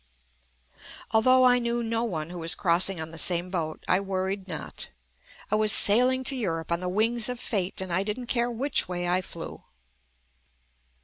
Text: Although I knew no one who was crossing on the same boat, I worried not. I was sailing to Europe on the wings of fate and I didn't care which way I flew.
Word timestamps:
Although 1.11 1.43
I 1.43 1.59
knew 1.59 1.83
no 1.83 2.03
one 2.03 2.31
who 2.31 2.39
was 2.39 2.55
crossing 2.55 2.99
on 2.99 3.11
the 3.11 3.19
same 3.19 3.51
boat, 3.51 3.83
I 3.87 3.99
worried 3.99 4.47
not. 4.47 4.89
I 5.51 5.55
was 5.55 5.71
sailing 5.71 6.23
to 6.23 6.35
Europe 6.35 6.71
on 6.71 6.79
the 6.79 6.89
wings 6.89 7.29
of 7.29 7.39
fate 7.39 7.79
and 7.81 7.93
I 7.93 8.01
didn't 8.01 8.25
care 8.25 8.49
which 8.49 8.87
way 8.89 9.07
I 9.07 9.21
flew. 9.21 9.63